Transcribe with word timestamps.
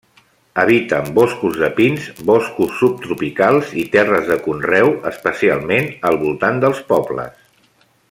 Habiten 0.61 1.11
boscos 1.17 1.59
de 1.63 1.69
pins, 1.79 2.07
boscos 2.31 2.73
subtropicals 2.79 3.77
i 3.83 3.87
terres 3.97 4.27
de 4.33 4.41
conreu, 4.49 4.93
especialment 5.15 5.95
al 6.11 6.23
voltant 6.27 6.65
dels 6.67 6.85
pobles. 6.95 7.51